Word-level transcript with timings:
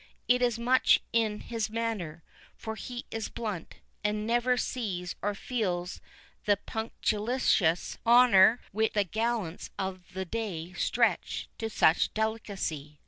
It 0.27 0.41
is 0.41 0.57
much 0.57 0.99
in 1.13 1.41
his 1.41 1.69
manner; 1.69 2.23
for 2.55 2.73
he 2.73 3.05
is 3.11 3.29
blunt, 3.29 3.75
and 4.03 4.25
never 4.25 4.57
sees 4.57 5.13
or 5.21 5.35
feels 5.35 6.01
the 6.45 6.57
punctilious 6.57 7.99
honour 8.03 8.59
which 8.71 8.93
the 8.93 9.03
gallants 9.03 9.69
of 9.77 10.13
the 10.15 10.25
day 10.25 10.73
stretch 10.73 11.49
to 11.59 11.69
such 11.69 12.11
delicacy." 12.15 12.99